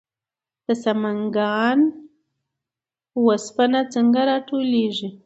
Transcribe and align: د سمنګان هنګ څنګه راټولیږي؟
د 0.65 0.67
سمنګان 0.83 1.79
هنګ 3.55 3.75
څنګه 3.93 4.21
راټولیږي؟ 4.29 5.09